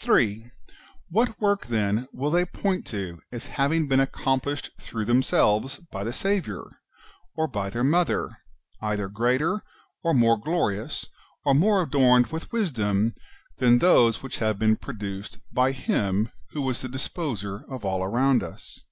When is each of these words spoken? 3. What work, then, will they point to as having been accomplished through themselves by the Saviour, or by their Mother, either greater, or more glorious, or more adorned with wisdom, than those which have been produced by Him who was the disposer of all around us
3. 0.00 0.50
What 1.10 1.38
work, 1.38 1.66
then, 1.66 2.08
will 2.10 2.30
they 2.30 2.46
point 2.46 2.86
to 2.86 3.18
as 3.30 3.48
having 3.48 3.86
been 3.86 4.00
accomplished 4.00 4.70
through 4.80 5.04
themselves 5.04 5.76
by 5.76 6.04
the 6.04 6.10
Saviour, 6.10 6.80
or 7.36 7.46
by 7.46 7.68
their 7.68 7.84
Mother, 7.84 8.38
either 8.80 9.10
greater, 9.10 9.62
or 10.02 10.14
more 10.14 10.40
glorious, 10.40 11.04
or 11.44 11.52
more 11.54 11.82
adorned 11.82 12.28
with 12.28 12.50
wisdom, 12.50 13.14
than 13.58 13.78
those 13.80 14.22
which 14.22 14.38
have 14.38 14.58
been 14.58 14.76
produced 14.76 15.38
by 15.52 15.72
Him 15.72 16.32
who 16.52 16.62
was 16.62 16.80
the 16.80 16.88
disposer 16.88 17.66
of 17.68 17.84
all 17.84 18.02
around 18.02 18.42
us 18.42 18.84